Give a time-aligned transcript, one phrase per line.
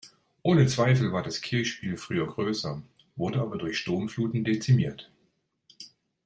[0.41, 2.81] Ohne Zweifel war das Kirchspiel früher größer,
[3.15, 5.11] wurde aber durch Sturmfluten dezimiert.